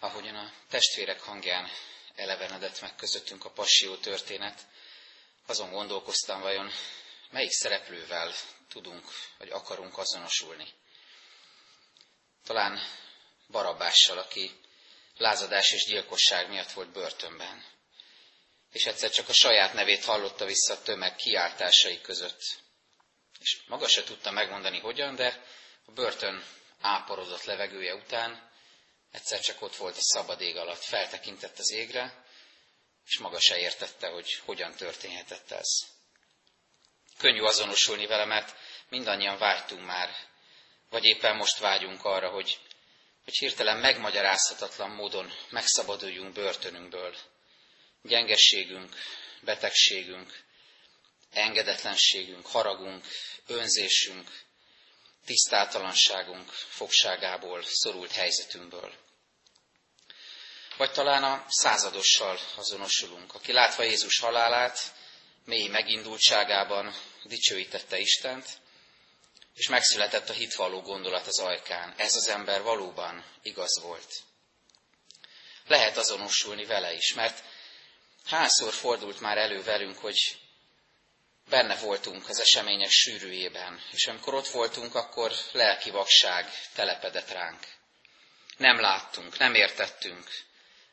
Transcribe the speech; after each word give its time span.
ahogyan 0.00 0.36
a 0.36 0.52
testvérek 0.68 1.20
hangján 1.20 1.70
elevenedett 2.14 2.80
meg 2.80 2.96
közöttünk 2.96 3.44
a 3.44 3.50
passió 3.50 3.96
történet, 3.96 4.66
azon 5.46 5.70
gondolkoztam, 5.70 6.40
vajon 6.40 6.70
melyik 7.30 7.50
szereplővel 7.50 8.32
tudunk, 8.68 9.04
vagy 9.38 9.50
akarunk 9.50 9.98
azonosulni. 9.98 10.68
Talán 12.44 12.80
Barabással, 13.48 14.18
aki 14.18 14.50
lázadás 15.16 15.72
és 15.72 15.84
gyilkosság 15.84 16.48
miatt 16.48 16.72
volt 16.72 16.92
börtönben. 16.92 17.64
És 18.72 18.86
egyszer 18.86 19.10
csak 19.10 19.28
a 19.28 19.32
saját 19.32 19.72
nevét 19.72 20.04
hallotta 20.04 20.44
vissza 20.44 20.72
a 20.72 20.82
tömeg 20.82 21.16
kiáltásai 21.16 22.00
között. 22.00 22.40
És 23.38 23.60
maga 23.66 23.88
se 23.88 24.04
tudta 24.04 24.30
megmondani 24.30 24.78
hogyan, 24.78 25.14
de 25.14 25.44
a 25.84 25.90
börtön 25.92 26.44
áporodott 26.80 27.44
levegője 27.44 27.94
után 27.94 28.49
egyszer 29.10 29.40
csak 29.40 29.62
ott 29.62 29.76
volt 29.76 29.96
a 29.96 30.02
szabad 30.02 30.40
ég 30.40 30.56
alatt, 30.56 30.82
feltekintett 30.82 31.58
az 31.58 31.70
égre, 31.72 32.24
és 33.06 33.18
maga 33.18 33.40
se 33.40 33.58
értette, 33.58 34.08
hogy 34.08 34.34
hogyan 34.44 34.74
történhetett 34.74 35.50
ez. 35.50 35.68
Könnyű 37.18 37.40
azonosulni 37.40 38.06
vele, 38.06 38.24
mert 38.24 38.56
mindannyian 38.88 39.38
vágytunk 39.38 39.84
már, 39.84 40.10
vagy 40.88 41.04
éppen 41.04 41.36
most 41.36 41.58
vágyunk 41.58 42.04
arra, 42.04 42.30
hogy, 42.30 42.58
hogy 43.24 43.36
hirtelen 43.36 43.76
megmagyarázhatatlan 43.76 44.90
módon 44.90 45.32
megszabaduljunk 45.48 46.32
börtönünkből. 46.32 47.16
Gyengességünk, 48.02 48.94
betegségünk, 49.40 50.44
engedetlenségünk, 51.30 52.46
haragunk, 52.46 53.06
önzésünk, 53.46 54.28
tisztátalanságunk 55.24 56.50
fogságából, 56.50 57.62
szorult 57.62 58.12
helyzetünkből. 58.12 58.94
Vagy 60.76 60.92
talán 60.92 61.24
a 61.24 61.44
századossal 61.48 62.38
azonosulunk, 62.56 63.34
aki 63.34 63.52
látva 63.52 63.82
Jézus 63.82 64.18
halálát, 64.18 64.94
mély 65.44 65.68
megindultságában 65.68 66.94
dicsőítette 67.22 67.98
Istent, 67.98 68.60
és 69.54 69.68
megszületett 69.68 70.28
a 70.28 70.32
hitvalló 70.32 70.80
gondolat 70.80 71.26
az 71.26 71.38
ajkán. 71.38 71.94
Ez 71.96 72.14
az 72.14 72.28
ember 72.28 72.62
valóban 72.62 73.24
igaz 73.42 73.80
volt. 73.82 74.22
Lehet 75.66 75.96
azonosulni 75.96 76.64
vele 76.64 76.92
is, 76.92 77.14
mert 77.14 77.42
hányszor 78.24 78.72
fordult 78.72 79.20
már 79.20 79.38
elő 79.38 79.62
velünk, 79.62 79.98
hogy 79.98 80.39
benne 81.50 81.76
voltunk 81.76 82.28
az 82.28 82.40
események 82.40 82.90
sűrűjében, 82.90 83.82
és 83.92 84.06
amikor 84.06 84.34
ott 84.34 84.48
voltunk, 84.48 84.94
akkor 84.94 85.32
lelki 85.52 85.90
vakság 85.90 86.50
telepedett 86.74 87.30
ránk. 87.30 87.66
Nem 88.56 88.80
láttunk, 88.80 89.38
nem 89.38 89.54
értettünk, 89.54 90.28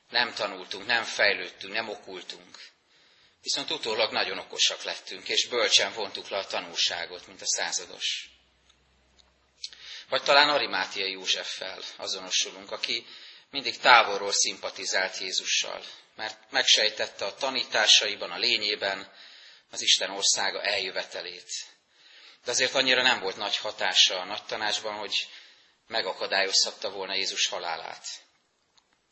nem 0.10 0.34
tanultunk, 0.34 0.86
nem 0.86 1.04
fejlődtünk, 1.04 1.74
nem 1.74 1.90
okultunk. 1.90 2.58
Viszont 3.42 3.72
utólag 3.72 4.12
nagyon 4.12 4.38
okosak 4.38 4.84
lettünk, 4.84 5.30
és 5.30 5.48
bölcsen 5.48 5.94
vontuk 5.94 6.30
le 6.30 6.38
a 6.38 6.46
tanulságot, 6.46 7.28
mint 7.28 7.42
a 7.42 7.48
százados. 7.48 8.30
Vagy 10.10 10.24
talán 10.24 10.50
Arimátiai 10.50 11.12
Józseffel 11.12 11.82
azonosulunk, 11.96 12.72
aki 12.72 13.06
mindig 13.50 13.78
távolról 13.78 14.32
szimpatizált 14.32 15.18
Jézussal, 15.18 15.84
mert 16.16 16.52
megsejtette 16.52 17.26
a 17.26 17.36
tanításaiban, 17.36 18.32
a 18.32 18.38
lényében 18.38 19.12
az 19.70 19.82
Isten 19.82 20.10
országa 20.10 20.62
eljövetelét. 20.62 21.50
De 22.44 22.52
azért 22.52 22.74
annyira 22.74 23.02
nem 23.02 23.20
volt 23.20 23.38
nagy 23.38 23.58
hatása 23.58 24.20
a 24.20 24.26
nagy 24.26 24.44
tanácsban, 24.46 24.94
hogy 24.94 25.28
megakadályozhatta 25.88 26.90
volna 26.90 27.16
Jézus 27.16 27.48
halálát. 27.48 28.06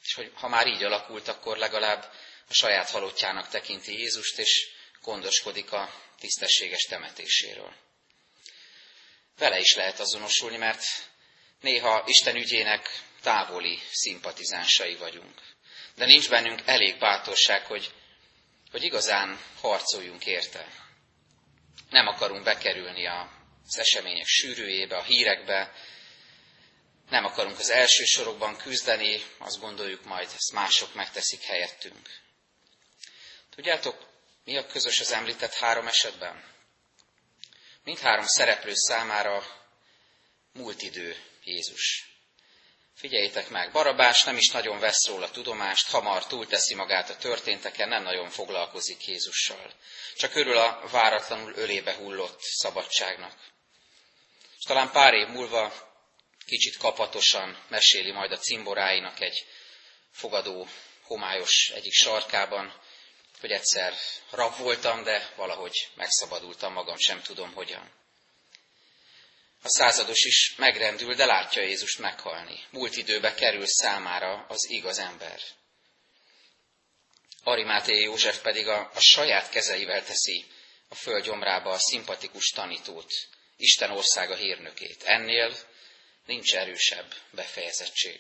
És 0.04 0.14
hogy 0.14 0.32
ha 0.34 0.48
már 0.48 0.68
így 0.68 0.84
alakult, 0.84 1.28
akkor 1.28 1.58
legalább 1.58 2.12
a 2.48 2.54
saját 2.54 2.90
halottjának 2.90 3.50
tekinti 3.50 4.00
Jézust, 4.00 4.38
és 4.38 4.68
gondoskodik 5.02 5.72
a 5.72 6.02
tisztességes 6.20 6.84
temetéséről. 6.84 7.74
Vele 9.38 9.60
is 9.60 9.76
lehet 9.76 10.00
azonosulni, 10.00 10.58
mert 10.58 10.84
néha 11.60 12.04
Isten 12.08 12.36
ügyének 12.36 13.04
távoli 13.22 13.80
szimpatizánsai 13.92 14.96
vagyunk. 14.96 15.42
De 15.96 16.06
nincs 16.06 16.30
bennünk 16.30 16.62
elég 16.66 17.00
bátorság, 17.00 17.66
hogy, 17.66 17.94
hogy 18.76 18.84
igazán 18.84 19.40
harcoljunk 19.62 20.26
érte. 20.26 20.68
Nem 21.90 22.08
akarunk 22.08 22.44
bekerülni 22.44 23.08
az 23.08 23.78
események 23.78 24.26
sűrűjébe, 24.26 24.98
a 24.98 25.04
hírekbe, 25.04 25.74
nem 27.10 27.26
akarunk 27.26 27.60
az 27.60 27.70
első 27.70 28.04
sorokban 28.04 28.58
küzdeni, 28.58 29.22
azt 29.38 29.60
gondoljuk 29.60 30.04
majd, 30.04 30.30
ezt 30.36 30.52
mások 30.52 30.94
megteszik 30.94 31.42
helyettünk. 31.42 32.10
Tudjátok, 33.50 34.08
mi 34.44 34.58
a 34.58 34.66
közös 34.66 35.00
az 35.00 35.12
említett 35.12 35.54
három 35.54 35.88
esetben? 35.88 36.44
Mindhárom 37.84 38.26
szereplő 38.26 38.74
számára 38.74 39.44
múlt 40.54 40.82
idő 40.82 41.16
Jézus. 41.44 42.15
Figyeljétek 42.96 43.50
meg, 43.50 43.72
Barabás 43.72 44.24
nem 44.24 44.38
is 44.38 44.50
nagyon 44.50 44.80
vesz 44.80 45.08
róla 45.08 45.32
tudomást, 45.32 45.90
hamar 45.90 46.28
túlteszi 46.28 46.76
magát 46.76 47.10
a 47.10 47.18
történteken, 47.18 47.88
nem 47.88 48.04
nagyon 48.04 48.30
foglalkozik 48.30 49.08
Jézussal. 49.08 49.74
Csak 50.16 50.36
örül 50.36 50.58
a 50.58 50.88
váratlanul 50.92 51.54
ölébe 51.56 51.94
hullott 51.94 52.40
szabadságnak. 52.42 53.34
És 54.58 54.64
talán 54.64 54.92
pár 54.92 55.14
év 55.14 55.28
múlva 55.28 55.74
kicsit 56.46 56.78
kapatosan 56.78 57.64
meséli 57.68 58.12
majd 58.12 58.32
a 58.32 58.38
cimboráinak 58.38 59.20
egy 59.20 59.46
fogadó, 60.12 60.68
homályos 61.02 61.72
egyik 61.74 61.94
sarkában, 61.94 62.82
hogy 63.40 63.52
egyszer 63.52 63.94
rab 64.30 64.58
voltam, 64.58 65.04
de 65.04 65.34
valahogy 65.36 65.90
megszabadultam 65.96 66.74
magam, 66.74 66.98
sem 66.98 67.22
tudom 67.22 67.54
hogyan. 67.54 67.92
A 69.66 69.70
százados 69.70 70.24
is 70.24 70.56
megrendül, 70.58 71.16
de 71.16 71.26
látja 71.26 71.62
Jézust 71.62 72.00
meghalni. 72.00 72.64
Múlt 72.70 72.96
időbe 72.96 73.34
kerül 73.34 73.66
számára 73.66 74.46
az 74.48 74.70
igaz 74.70 74.98
ember. 74.98 75.42
Arimáté 77.44 78.02
József 78.02 78.42
pedig 78.42 78.68
a, 78.68 78.92
a 78.94 79.00
saját 79.00 79.50
kezeivel 79.50 80.04
teszi 80.04 80.46
a 80.88 80.96
föld 80.96 81.24
gyomrába 81.24 81.70
a 81.70 81.80
szimpatikus 81.80 82.50
tanítót, 82.50 83.12
Isten 83.58 83.92
országa 83.92 84.36
hírnökét. 84.36 85.04
Ennél 85.04 85.58
nincs 86.26 86.56
erősebb 86.56 87.14
befejezettség. 87.32 88.20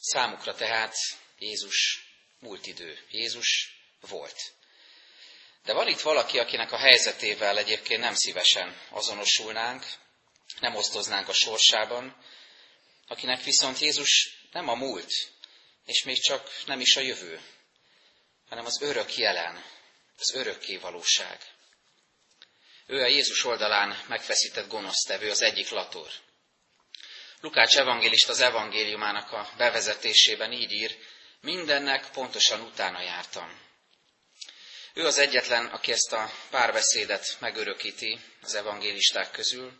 Számukra 0.00 0.54
tehát 0.54 0.94
Jézus 1.38 2.04
múlt 2.38 2.66
idő. 2.66 2.98
Jézus 3.10 3.78
volt. 4.00 4.52
De 5.64 5.72
van 5.72 5.88
itt 5.88 6.00
valaki, 6.00 6.38
akinek 6.38 6.72
a 6.72 6.78
helyzetével 6.78 7.58
egyébként 7.58 8.00
nem 8.00 8.14
szívesen 8.14 8.80
azonosulnánk, 8.90 9.84
nem 10.60 10.74
osztoznánk 10.74 11.28
a 11.28 11.32
sorsában, 11.32 12.16
akinek 13.06 13.42
viszont 13.42 13.78
Jézus 13.78 14.38
nem 14.52 14.68
a 14.68 14.74
múlt, 14.74 15.12
és 15.84 16.02
még 16.02 16.20
csak 16.20 16.62
nem 16.66 16.80
is 16.80 16.96
a 16.96 17.00
jövő, 17.00 17.40
hanem 18.48 18.64
az 18.64 18.82
örök 18.82 19.16
jelen, 19.16 19.64
az 20.18 20.34
örökké 20.34 20.76
valóság. 20.76 21.40
Ő 22.86 23.02
a 23.02 23.06
Jézus 23.06 23.44
oldalán 23.44 24.04
megfeszített 24.08 24.68
gonosztevő, 24.68 25.30
az 25.30 25.42
egyik 25.42 25.68
lator. 25.70 26.10
Lukács 27.40 27.76
evangélist 27.76 28.28
az 28.28 28.40
evangéliumának 28.40 29.32
a 29.32 29.50
bevezetésében 29.56 30.52
így 30.52 30.72
ír, 30.72 30.96
mindennek 31.40 32.10
pontosan 32.10 32.60
utána 32.60 33.02
jártam. 33.02 33.60
Ő 34.94 35.06
az 35.06 35.18
egyetlen, 35.18 35.66
aki 35.66 35.92
ezt 35.92 36.12
a 36.12 36.32
párbeszédet 36.50 37.36
megörökíti 37.38 38.20
az 38.42 38.54
evangélisták 38.54 39.30
közül, 39.30 39.78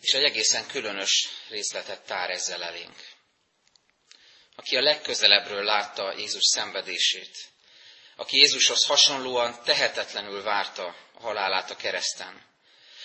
és 0.00 0.12
egy 0.12 0.24
egészen 0.24 0.66
különös 0.66 1.28
részletet 1.48 2.06
tár 2.06 2.30
ezzel 2.30 2.62
elénk. 2.62 2.96
Aki 4.56 4.76
a 4.76 4.82
legközelebbről 4.82 5.64
látta 5.64 6.14
Jézus 6.16 6.44
szenvedését, 6.44 7.36
aki 8.16 8.36
Jézushoz 8.36 8.84
hasonlóan 8.84 9.62
tehetetlenül 9.64 10.42
várta 10.42 10.96
a 11.14 11.20
halálát 11.20 11.70
a 11.70 11.76
kereszten, 11.76 12.50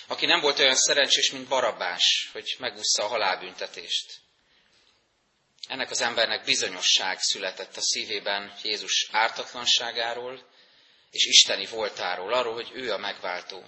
aki 0.08 0.26
nem 0.26 0.40
volt 0.40 0.60
olyan 0.60 0.76
szerencsés, 0.76 1.32
mint 1.32 1.48
Barabás, 1.48 2.30
hogy 2.32 2.56
megúszza 2.60 3.04
a 3.04 3.08
halálbüntetést. 3.08 4.14
Ennek 5.68 5.92
az 5.92 6.02
embernek 6.02 6.46
bizonyosság 6.46 7.20
született 7.20 7.78
a 7.78 7.82
szívében 7.82 8.58
Jézus 8.64 9.10
ártatlanságáról, 9.12 10.56
és 11.12 11.26
isteni 11.26 11.66
voltáról, 11.66 12.34
arról, 12.34 12.54
hogy 12.54 12.72
ő 12.74 12.92
a 12.92 12.98
megváltó. 12.98 13.66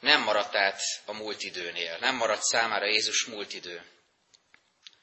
Nem 0.00 0.22
maradt 0.22 0.54
át 0.54 0.80
a 1.04 1.12
múlt 1.12 1.42
időnél, 1.42 1.98
nem 2.00 2.16
maradt 2.16 2.42
számára 2.42 2.86
Jézus 2.86 3.24
múlt 3.24 3.52
idő. 3.52 3.86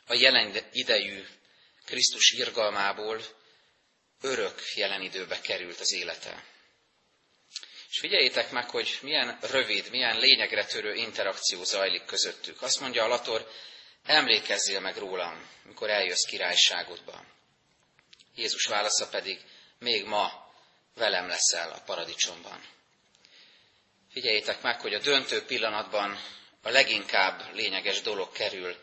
A 0.05 0.13
jelen 0.13 0.55
idejű 0.71 1.25
Krisztus 1.85 2.31
irgalmából 2.31 3.21
örök 4.21 4.61
jelen 4.75 5.01
időbe 5.01 5.39
került 5.41 5.79
az 5.79 5.93
élete. 5.93 6.43
És 7.89 7.99
figyeljétek 7.99 8.51
meg, 8.51 8.69
hogy 8.69 8.97
milyen 9.01 9.37
rövid, 9.41 9.89
milyen 9.89 10.19
lényegre 10.19 10.65
törő 10.65 10.93
interakció 10.93 11.63
zajlik 11.63 12.05
közöttük. 12.05 12.61
Azt 12.61 12.79
mondja 12.79 13.03
a 13.03 13.07
Lator, 13.07 13.47
emlékezzél 14.03 14.79
meg 14.79 14.97
rólam, 14.97 15.49
mikor 15.63 15.89
eljössz 15.89 16.25
királyságodba. 16.25 17.25
Jézus 18.35 18.65
válasza 18.65 19.07
pedig, 19.07 19.39
még 19.79 20.05
ma 20.05 20.48
velem 20.99 21.27
leszel 21.27 21.71
a 21.71 21.81
paradicsomban. 21.85 22.63
Figyeljétek 24.11 24.61
meg, 24.61 24.81
hogy 24.81 24.93
a 24.93 24.99
döntő 24.99 25.45
pillanatban 25.45 26.19
a 26.61 26.69
leginkább 26.69 27.53
lényeges 27.53 28.01
dolog 28.01 28.31
kerül 28.31 28.75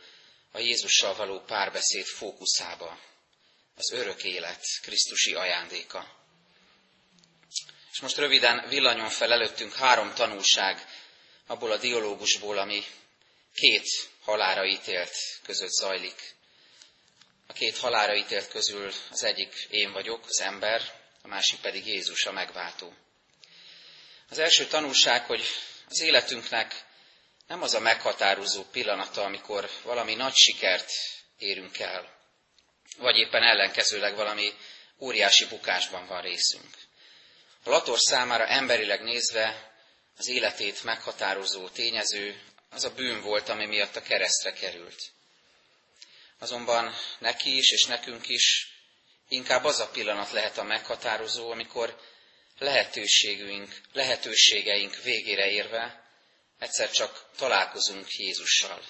a 0.53 0.59
Jézussal 0.59 1.15
való 1.15 1.41
párbeszéd 1.41 2.05
fókuszába, 2.05 2.99
az 3.77 3.93
örök 3.93 4.25
élet 4.25 4.65
Krisztusi 4.83 5.35
ajándéka. 5.35 6.15
És 7.93 8.01
most 8.01 8.17
röviden 8.17 8.69
villanyon 8.69 9.09
fel 9.09 9.33
előttünk 9.33 9.75
három 9.75 10.15
tanulság 10.15 10.87
abból 11.47 11.73
a 11.73 11.77
dialógusból, 11.77 12.59
ami 12.59 12.85
két 13.55 13.87
halára 14.23 14.65
ítélt 14.65 15.17
között 15.43 15.71
zajlik. 15.71 16.35
A 17.47 17.53
két 17.53 17.79
halára 17.79 18.15
ítélt 18.17 18.49
közül 18.49 18.93
az 19.11 19.25
egyik 19.25 19.67
én 19.71 19.93
vagyok, 19.93 20.25
az 20.27 20.41
ember, 20.41 21.06
a 21.27 21.29
másik 21.29 21.61
pedig 21.61 21.87
Jézus, 21.87 22.27
a 22.27 22.33
megváltó. 22.33 22.95
Az 24.29 24.39
első 24.39 24.67
tanulság, 24.67 25.25
hogy 25.25 25.43
az 25.89 26.01
életünknek 26.01 26.85
nem 27.47 27.63
az 27.63 27.75
a 27.75 27.81
meghatározó 27.81 28.65
pillanata, 28.65 29.25
amikor 29.25 29.71
valami 29.83 30.15
nagy 30.15 30.35
sikert 30.35 30.91
érünk 31.39 31.79
el, 31.79 32.19
vagy 32.99 33.17
éppen 33.17 33.43
ellenkezőleg 33.43 34.17
valami 34.17 34.53
óriási 34.99 35.47
bukásban 35.47 36.07
van 36.07 36.23
részünk. 36.23 36.75
A 37.65 37.71
Lator 37.71 37.99
számára 37.99 38.47
emberileg 38.47 39.03
nézve 39.03 39.73
az 40.17 40.29
életét 40.29 40.85
meghatározó 40.85 41.69
tényező 41.69 42.41
az 42.71 42.85
a 42.85 42.95
bűn 42.95 43.21
volt, 43.21 43.49
ami 43.49 43.67
miatt 43.67 43.97
a 43.97 44.03
keresztre 44.03 44.53
került. 44.53 45.03
Azonban 46.39 46.95
neki 47.19 47.57
is 47.57 47.71
és 47.71 47.85
nekünk 47.85 48.29
is 48.29 48.76
inkább 49.29 49.65
az 49.65 49.81
a 49.81 49.89
pillanat 49.89 50.31
lehet 50.31 50.59
a 50.59 50.63
meghatározó, 50.63 51.51
amikor 51.51 52.01
lehetőségünk, 52.59 53.81
lehetőségeink 53.93 55.03
végére 55.03 55.51
érve 55.51 56.11
egyszer 56.59 56.91
csak 56.91 57.27
találkozunk 57.37 58.13
Jézussal. 58.13 58.83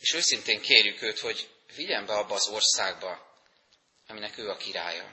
És 0.00 0.12
őszintén 0.12 0.60
kérjük 0.60 1.02
őt, 1.02 1.18
hogy 1.18 1.48
vigyen 1.76 2.06
be 2.06 2.12
abba 2.12 2.34
az 2.34 2.48
országba, 2.48 3.40
aminek 4.06 4.38
ő 4.38 4.50
a 4.50 4.56
királya. 4.56 5.12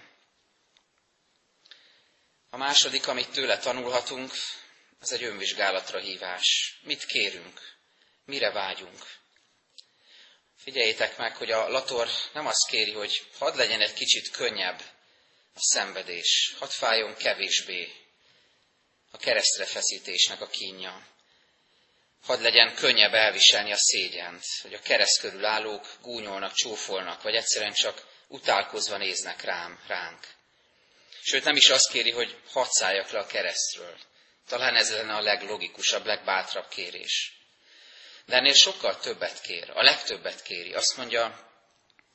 A 2.50 2.58
második, 2.58 3.08
amit 3.08 3.32
tőle 3.32 3.58
tanulhatunk, 3.58 4.32
az 5.00 5.12
egy 5.12 5.24
önvizsgálatra 5.24 6.00
hívás. 6.00 6.80
Mit 6.84 7.06
kérünk? 7.06 7.60
Mire 8.26 8.52
vágyunk? 8.52 9.20
Figyeljétek 10.64 11.18
meg, 11.18 11.36
hogy 11.36 11.52
a 11.52 11.70
Lator 11.70 12.10
nem 12.34 12.48
azt 12.48 12.68
kéri, 12.68 12.92
hogy 12.92 13.28
hadd 13.38 13.58
legyen 13.58 13.82
egy 13.82 13.94
kicsit 13.94 14.32
könnyebb 14.32 14.80
a 15.54 15.60
szenvedés, 15.60 16.56
hadd 16.60 16.70
fájjon 16.70 17.16
kevésbé 17.16 17.94
a 19.12 19.18
keresztre 19.18 19.66
feszítésnek 19.66 20.42
a 20.42 20.48
kínja. 20.48 21.08
Hadd 22.24 22.42
legyen 22.42 22.76
könnyebb 22.76 23.14
elviselni 23.14 23.72
a 23.72 23.78
szégyent, 23.78 24.44
hogy 24.62 24.74
a 24.74 24.82
kereszt 24.82 25.20
körül 25.20 25.46
állók 25.46 25.88
gúnyolnak, 26.02 26.54
csúfolnak, 26.54 27.22
vagy 27.22 27.36
egyszerűen 27.36 27.74
csak 27.74 28.08
utálkozva 28.28 28.98
néznek 28.98 29.42
rám, 29.42 29.80
ránk. 29.88 30.28
Sőt, 31.22 31.44
nem 31.44 31.56
is 31.56 31.70
azt 31.70 31.92
kéri, 31.92 32.12
hogy 32.12 32.38
hadd 32.52 32.68
szálljak 32.70 33.10
le 33.10 33.20
a 33.20 33.26
keresztről. 33.26 33.98
Talán 34.48 34.76
ez 34.76 34.92
lenne 34.92 35.14
a 35.14 35.22
leglogikusabb, 35.22 36.06
legbátrabb 36.06 36.68
kérés. 36.68 37.41
De 38.26 38.36
ennél 38.36 38.54
sokkal 38.54 39.00
többet 39.00 39.42
kér, 39.42 39.70
a 39.70 39.84
legtöbbet 39.84 40.42
kéri. 40.42 40.74
Azt 40.74 40.98
mondja, 40.98 41.50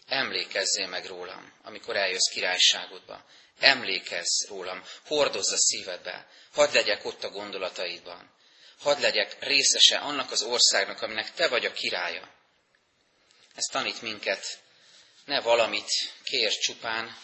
emlékezzél 0.07 0.87
meg 0.87 1.07
rólam, 1.07 1.53
amikor 1.63 1.97
eljössz 1.97 2.31
királyságodba. 2.33 3.25
Emlékezz 3.59 4.47
rólam, 4.49 4.85
hordozz 5.07 5.53
a 5.53 5.59
szívedbe, 5.59 6.29
hadd 6.53 6.75
legyek 6.75 7.05
ott 7.05 7.25
a 7.25 7.31
gondolataidban. 7.31 8.35
Hadd 8.79 9.01
legyek 9.01 9.37
részese 9.41 9.99
annak 9.99 10.31
az 10.31 10.43
országnak, 10.43 11.03
aminek 11.03 11.33
te 11.33 11.49
vagy 11.49 11.65
a 11.65 11.73
királya. 11.73 12.35
Ez 13.55 13.65
tanít 13.65 14.03
minket, 14.03 14.59
ne 15.25 15.41
valamit 15.41 15.89
kér 16.23 16.53
csupán, 16.53 17.19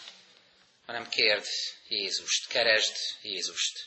hanem 0.85 1.09
kérd 1.09 1.47
Jézust, 1.87 2.47
keresd 2.47 2.95
Jézust. 3.21 3.85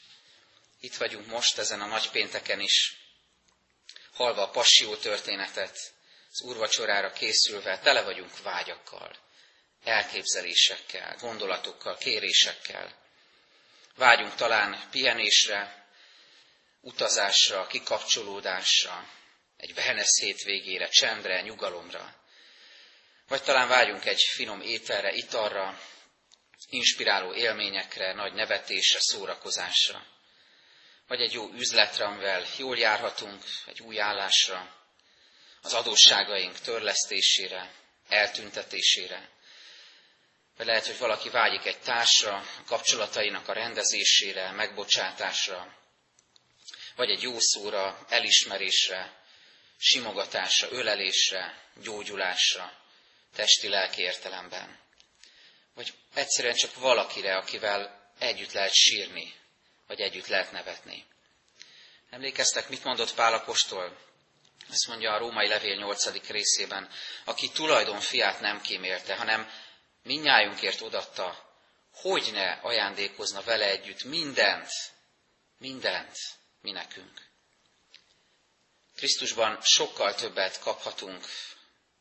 Itt 0.81 0.97
vagyunk 0.97 1.27
most 1.27 1.59
ezen 1.59 1.81
a 1.81 1.87
nagypénteken 1.87 2.61
is, 2.61 2.97
halva 4.17 4.43
a 4.43 4.51
passió 4.51 4.97
történetet, 4.97 5.95
az 6.31 6.41
úrvacsorára 6.41 7.13
készülve, 7.13 7.79
tele 7.79 8.03
vagyunk 8.03 8.43
vágyakkal, 8.43 9.17
elképzelésekkel, 9.85 11.17
gondolatokkal, 11.21 11.97
kérésekkel. 11.97 12.95
Vágyunk 13.97 14.35
talán 14.35 14.89
pihenésre, 14.91 15.87
utazásra, 16.81 17.67
kikapcsolódásra, 17.67 19.09
egy 19.57 19.73
wellness 19.77 20.21
hétvégére, 20.21 20.89
csendre, 20.89 21.41
nyugalomra. 21.41 22.15
Vagy 23.29 23.43
talán 23.43 23.69
vágyunk 23.69 24.05
egy 24.05 24.23
finom 24.23 24.61
ételre, 24.61 25.13
italra, 25.13 25.81
inspiráló 26.69 27.35
élményekre, 27.35 28.13
nagy 28.13 28.33
nevetésre, 28.33 28.99
szórakozásra 29.01 30.16
vagy 31.07 31.21
egy 31.21 31.33
jó 31.33 31.51
üzletre, 31.53 32.05
amivel 32.05 32.45
jól 32.57 32.79
járhatunk, 32.79 33.43
egy 33.67 33.81
új 33.81 34.01
állásra, 34.01 34.75
az 35.63 35.75
adósságaink 35.75 36.59
törlesztésére, 36.59 37.73
eltüntetésére. 38.09 39.29
Vagy 40.57 40.67
lehet, 40.67 40.87
hogy 40.87 40.99
valaki 40.99 41.29
vágyik 41.29 41.65
egy 41.65 41.79
társra, 41.79 42.45
kapcsolatainak 42.67 43.49
a 43.49 43.53
rendezésére, 43.53 44.51
megbocsátásra, 44.51 45.75
vagy 46.97 47.11
egy 47.11 47.23
jó 47.23 47.37
szóra, 47.39 48.07
elismerésre, 48.09 49.25
simogatásra, 49.79 50.69
ölelésre, 50.71 51.63
gyógyulásra, 51.83 52.73
testi-lelki 53.35 54.01
értelemben. 54.01 54.79
Vagy 55.75 55.93
egyszerűen 56.15 56.55
csak 56.55 56.75
valakire, 56.75 57.37
akivel 57.37 58.11
együtt 58.19 58.53
lehet 58.53 58.75
sírni, 58.75 59.35
vagy 59.87 60.01
együtt 60.01 60.27
lehet 60.27 60.53
nevetni. 60.53 61.05
Emlékeztek, 62.11 62.69
mit 62.69 62.85
mondott 62.85 63.15
Pál 63.15 63.35
apostol? 63.35 63.99
Ezt 64.71 64.87
mondja 64.87 65.13
a 65.13 65.19
római 65.19 65.49
levél 65.49 65.77
8. 65.77 66.29
részében, 66.29 66.91
aki 67.25 67.51
tulajdon 67.51 68.01
fiát 68.01 68.41
nem 68.41 68.61
kímélte, 68.61 69.17
hanem 69.17 69.51
minnyájunkért 70.03 70.81
odatta, 70.81 71.55
hogy 71.93 72.29
ne 72.33 72.51
ajándékozna 72.53 73.43
vele 73.43 73.69
együtt 73.69 74.05
mindent, 74.05 74.71
mindent 75.59 76.17
mi 76.61 76.71
nekünk. 76.71 77.27
Krisztusban 78.97 79.61
sokkal 79.63 80.15
többet 80.15 80.59
kaphatunk, 80.59 81.25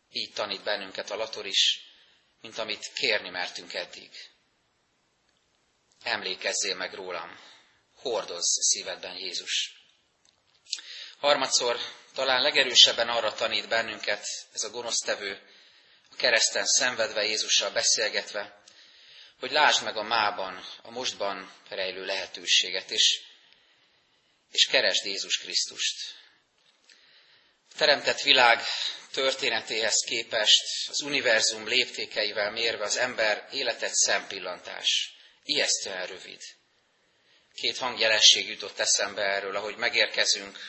így 0.10 0.34
tanít 0.34 0.64
bennünket 0.64 1.10
a 1.10 1.16
Lator 1.16 1.46
is, 1.46 1.80
mint 2.42 2.58
amit 2.58 2.92
kérni 2.94 3.30
mertünk 3.30 3.74
eddig. 3.74 4.10
Emlékezzél 6.04 6.76
meg 6.76 6.94
rólam, 6.94 7.40
hordoz 8.06 8.46
szívedben 8.62 9.18
Jézus. 9.18 9.74
Harmadszor 11.18 11.80
talán 12.14 12.42
legerősebben 12.42 13.10
arra 13.10 13.34
tanít 13.34 13.68
bennünket 13.68 14.26
ez 14.54 14.64
a 14.64 14.70
gonosztevő, 14.70 15.42
a 16.12 16.16
kereszten 16.16 16.66
szenvedve 16.66 17.24
Jézussal 17.24 17.72
beszélgetve, 17.72 18.64
hogy 19.40 19.52
lásd 19.52 19.84
meg 19.84 19.98
a 19.98 20.04
mában, 20.04 20.66
a 20.82 20.92
mostban 20.92 21.54
rejlő 21.70 22.06
lehetőséget, 22.06 22.92
és, 22.92 23.22
és 24.52 24.66
keresd 24.66 25.06
Jézus 25.06 25.38
Krisztust. 25.38 26.16
A 27.70 27.76
teremtett 27.78 28.22
világ 28.22 28.64
történetéhez 29.12 30.04
képest, 30.08 30.90
az 30.90 31.02
univerzum 31.02 31.68
léptékeivel 31.68 32.52
mérve 32.52 32.84
az 32.84 32.98
ember 32.98 33.48
életet 33.52 33.94
szempillantás. 33.94 35.14
Ijesztően 35.44 36.06
rövid. 36.06 36.42
Két 37.56 37.78
hangjelenség 37.78 38.48
jutott 38.48 38.80
eszembe 38.80 39.22
erről, 39.22 39.56
ahogy 39.56 39.76
megérkezünk 39.76 40.60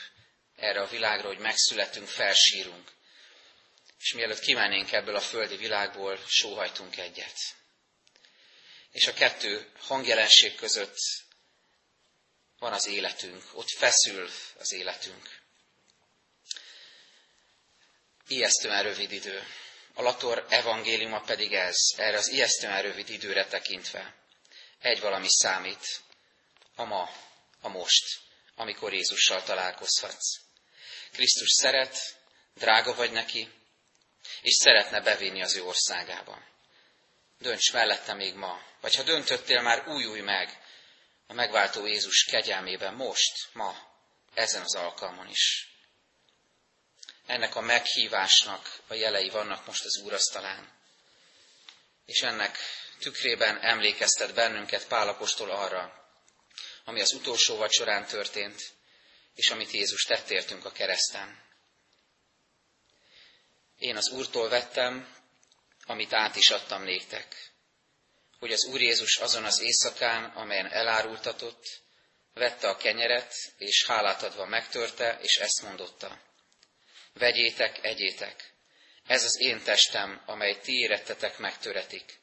erre 0.57 0.81
a 0.81 0.89
világra, 0.89 1.27
hogy 1.27 1.39
megszületünk, 1.39 2.09
felsírunk. 2.09 2.93
És 3.99 4.13
mielőtt 4.13 4.41
kimennénk 4.41 4.93
ebből 4.93 5.17
a 5.17 5.21
földi 5.21 5.57
világból, 5.57 6.19
sóhajtunk 6.27 6.97
egyet. 6.97 7.37
És 8.91 9.07
a 9.07 9.13
kettő 9.13 9.71
hangjelenség 9.79 10.55
között 10.55 10.97
van 12.59 12.73
az 12.73 12.87
életünk, 12.87 13.43
ott 13.53 13.71
feszül 13.71 14.31
az 14.59 14.73
életünk. 14.73 15.29
Ijesztően 18.29 18.83
rövid 18.83 19.13
idő. 19.13 19.47
A 19.95 20.03
Lator 20.03 20.47
evangéliuma 20.49 21.21
pedig 21.21 21.53
ez, 21.53 21.77
erre 21.97 22.17
az 22.17 22.29
ijesztően 22.29 22.83
rövid 22.83 23.09
időre 23.09 23.47
tekintve. 23.47 24.15
Egy 24.79 25.01
valami 25.01 25.29
számít, 25.29 26.01
a 26.77 26.85
ma, 26.85 27.11
a 27.61 27.69
most, 27.69 28.21
amikor 28.55 28.93
Jézussal 28.93 29.43
találkozhatsz. 29.43 30.41
Krisztus 31.13 31.51
szeret, 31.51 31.99
drága 32.55 32.95
vagy 32.95 33.13
neki, 33.13 33.53
és 34.41 34.55
szeretne 34.55 35.01
bevinni 35.01 35.43
az 35.43 35.55
ő 35.55 35.65
országába. 35.65 36.43
Dönts 37.39 37.73
mellette 37.73 38.15
még 38.15 38.35
ma, 38.35 38.63
vagy 38.81 38.95
ha 38.95 39.03
döntöttél 39.03 39.63
már, 39.63 39.89
újulj 39.89 40.21
meg 40.21 40.65
a 41.27 41.33
megváltó 41.33 41.87
Jézus 41.87 42.25
kegyelmében 42.25 42.95
most, 42.95 43.49
ma, 43.53 43.77
ezen 44.35 44.63
az 44.63 44.75
alkalmon 44.75 45.29
is. 45.29 45.69
Ennek 47.27 47.55
a 47.55 47.61
meghívásnak 47.61 48.79
a 48.87 48.95
jelei 48.95 49.29
vannak 49.29 49.67
most 49.67 49.85
az 49.85 49.99
úrasztalán. 49.99 50.73
És 52.05 52.23
ennek 52.23 52.59
tükrében 52.99 53.61
emlékeztet 53.61 54.35
bennünket 54.35 54.87
Pálapostól 54.87 55.51
arra, 55.51 56.06
ami 56.87 57.01
az 57.01 57.13
utolsó 57.13 57.57
vacsorán 57.57 58.07
történt, 58.07 58.75
és 59.35 59.51
amit 59.51 59.71
Jézus 59.71 60.03
tett 60.03 60.31
értünk 60.31 60.65
a 60.65 60.73
kereszten. 60.73 61.45
Én 63.79 63.97
az 63.97 64.09
Úrtól 64.09 64.49
vettem, 64.49 65.15
amit 65.85 66.13
át 66.13 66.37
is 66.37 66.51
adtam 66.51 66.83
néktek, 66.83 67.53
hogy 68.39 68.53
az 68.53 68.65
Úr 68.65 68.81
Jézus 68.81 69.17
azon 69.17 69.45
az 69.45 69.61
éjszakán, 69.61 70.25
amelyen 70.25 70.67
elárultatott, 70.67 71.81
vette 72.35 72.69
a 72.69 72.77
kenyeret, 72.77 73.35
és 73.59 73.87
hálát 73.87 74.23
adva 74.23 74.47
megtörte, 74.47 75.19
és 75.23 75.37
ezt 75.37 75.63
mondotta. 75.63 76.21
Vegyétek, 77.13 77.85
egyétek, 77.85 78.55
ez 79.07 79.25
az 79.25 79.41
én 79.41 79.63
testem, 79.63 80.23
amely 80.27 80.61
ti 80.61 80.73
érettetek 80.73 81.39
megtöretik. 81.39 82.19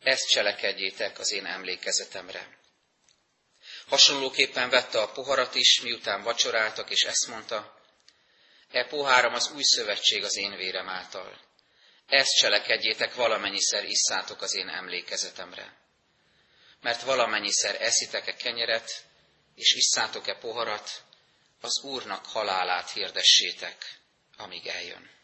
Ezt 0.00 0.28
cselekedjétek 0.28 1.18
az 1.18 1.32
én 1.32 1.46
emlékezetemre. 1.46 2.58
Hasonlóképpen 3.88 4.70
vette 4.70 5.00
a 5.00 5.12
poharat 5.12 5.54
is, 5.54 5.80
miután 5.80 6.22
vacsoráltak, 6.22 6.90
és 6.90 7.02
ezt 7.02 7.26
mondta, 7.26 7.76
E 8.70 8.84
poháram 8.84 9.34
az 9.34 9.50
új 9.50 9.62
szövetség 9.62 10.24
az 10.24 10.36
én 10.36 10.56
vérem 10.56 10.88
által. 10.88 11.40
Ezt 12.06 12.36
cselekedjétek, 12.36 13.14
valamennyiszer 13.14 13.84
isszátok 13.84 14.42
az 14.42 14.54
én 14.54 14.68
emlékezetemre. 14.68 15.76
Mert 16.80 17.02
valamennyiszer 17.02 17.82
eszitek-e 17.82 18.34
kenyeret, 18.34 19.04
és 19.54 19.74
isszátok-e 19.74 20.34
poharat, 20.34 21.02
az 21.60 21.80
Úrnak 21.82 22.26
halálát 22.26 22.90
hirdessétek, 22.90 23.98
amíg 24.36 24.66
eljön. 24.66 25.15